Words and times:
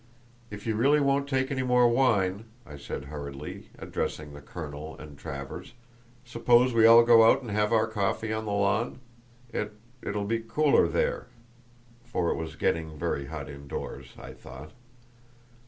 "If 0.49 0.65
you 0.65 0.75
really 0.75 0.99
won't 0.99 1.29
take 1.29 1.51
any 1.51 1.61
more 1.61 1.87
wine," 1.87 2.45
I 2.65 2.75
said, 2.75 3.05
hurriedly, 3.05 3.69
addressing 3.77 4.33
the 4.33 4.41
colonel 4.41 4.97
and 4.97 5.15
Travers, 5.15 5.73
"suppose 6.25 6.73
we 6.73 6.87
all 6.87 7.03
go 7.03 7.23
out 7.29 7.43
and 7.43 7.51
have 7.51 7.71
our 7.71 7.85
coffee 7.85 8.33
on 8.33 8.45
the 8.45 8.51
lawn? 8.51 8.99
It—it 9.53 10.15
will 10.15 10.25
be 10.25 10.39
cooler 10.39 10.87
there." 10.87 11.27
For 12.03 12.31
it 12.31 12.35
was 12.35 12.55
getting 12.55 12.97
very 12.97 13.27
hot 13.27 13.47
indoors, 13.47 14.13
I 14.17 14.33
thought. 14.33 14.71